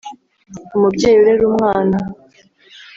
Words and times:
umubyeyi 0.75 1.17
urera 1.19 1.43
umwana 1.51 1.97